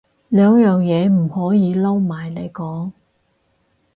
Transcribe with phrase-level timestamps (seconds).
[0.29, 2.91] 兩樣嘢唔可以撈埋嚟講